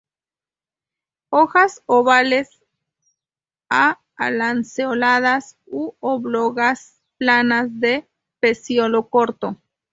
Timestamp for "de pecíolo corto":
7.87-9.57